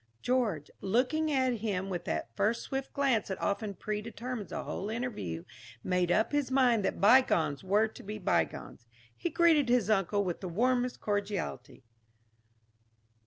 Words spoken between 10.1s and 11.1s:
with the warmest